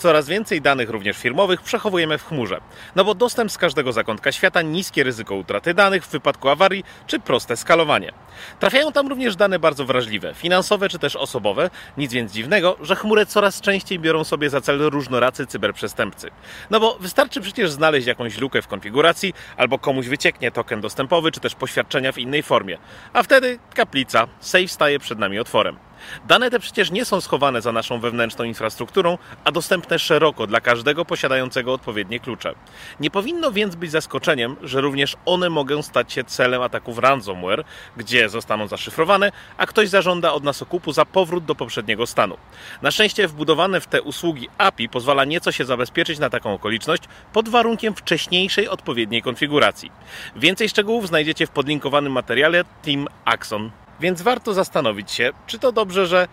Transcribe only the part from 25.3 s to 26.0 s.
otworem.